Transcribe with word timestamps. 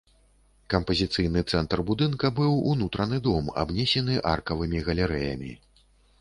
Кампазіцыйны 0.73 1.43
цэнтр 1.51 1.83
будынка 1.89 2.31
быў 2.39 2.57
унутраны 2.71 3.21
дом, 3.29 3.53
абнесены 3.65 4.17
аркавымі 4.33 4.83
галерэямі. 4.91 5.53